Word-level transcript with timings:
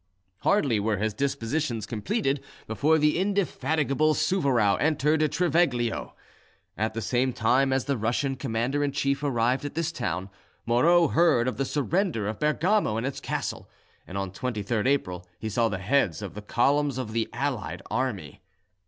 Hardly 0.39 0.79
were 0.79 0.97
his 0.97 1.13
dispositions 1.13 1.85
completed 1.85 2.43
before 2.65 2.97
the 2.97 3.19
indefatigable 3.19 4.15
Souvarow 4.15 4.75
entered 4.77 5.19
Triveglio. 5.31 6.15
At 6.75 6.95
the 6.95 7.03
same 7.03 7.33
time 7.33 7.71
as 7.71 7.85
the 7.85 7.99
Russian 7.99 8.35
commander 8.35 8.83
in 8.83 8.93
chief 8.93 9.21
arrived 9.21 9.63
at 9.63 9.75
this 9.75 9.89
last 9.93 9.97
town, 9.97 10.29
Moreau 10.65 11.09
heard 11.09 11.47
of 11.47 11.57
the 11.57 11.65
surrender 11.65 12.27
of 12.27 12.39
Bergamo 12.39 12.97
and 12.97 13.05
its 13.05 13.19
castle, 13.19 13.69
and 14.07 14.17
on 14.17 14.31
23rd 14.31 14.87
April 14.87 15.23
he 15.37 15.49
saw 15.49 15.69
the 15.69 15.77
heads 15.77 16.23
of 16.23 16.33
the 16.33 16.41
columns 16.41 16.97
of 16.97 17.11
the 17.13 17.29
allied 17.31 17.83
army. 17.91 18.41